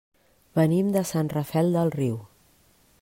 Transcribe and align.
Venim 0.59 0.87
de 0.95 1.03
Sant 1.09 1.29
Rafel 1.35 1.71
del 1.77 1.93
Riu. 1.99 2.17